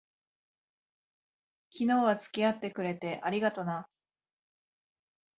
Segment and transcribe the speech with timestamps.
[1.69, 3.87] 昨日は付き合ってくれて、ありがとな。